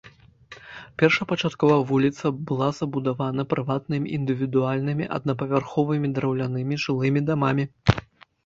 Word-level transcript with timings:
Першапачаткова 0.99 1.75
вуліца 1.91 2.31
была 2.51 2.69
забудавана 2.79 3.45
прыватнымі 3.51 4.07
індывідуальнымі 4.17 5.05
аднапавярховымі 5.19 6.07
драўлянымі 6.17 6.75
жылымі 6.87 7.19
дамамі. 7.31 7.63